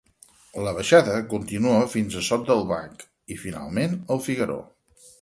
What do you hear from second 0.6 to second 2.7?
La baixada continua fins al Sot del